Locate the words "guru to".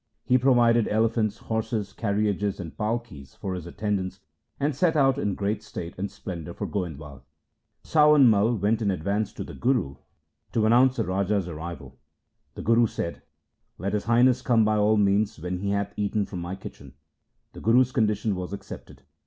9.53-10.65